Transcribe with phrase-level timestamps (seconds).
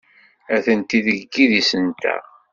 [0.55, 2.23] Atenti seg yidis-nteɣ.